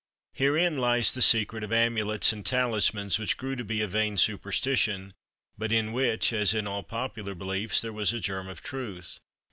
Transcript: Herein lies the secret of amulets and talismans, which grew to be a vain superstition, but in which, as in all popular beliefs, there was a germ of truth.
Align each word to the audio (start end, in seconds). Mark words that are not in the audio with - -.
Herein 0.33 0.79
lies 0.79 1.11
the 1.11 1.21
secret 1.21 1.63
of 1.63 1.71
amulets 1.71 2.33
and 2.33 2.43
talismans, 2.43 3.19
which 3.19 3.37
grew 3.37 3.55
to 3.55 3.63
be 3.63 3.81
a 3.83 3.87
vain 3.87 4.17
superstition, 4.17 5.13
but 5.59 5.71
in 5.71 5.91
which, 5.93 6.33
as 6.33 6.55
in 6.55 6.65
all 6.65 6.81
popular 6.81 7.35
beliefs, 7.35 7.79
there 7.81 7.93
was 7.93 8.11
a 8.11 8.19
germ 8.19 8.47
of 8.47 8.63
truth. 8.63 9.19